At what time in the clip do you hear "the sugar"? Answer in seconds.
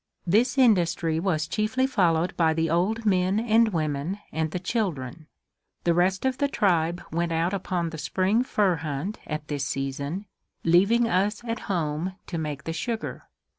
12.63-13.27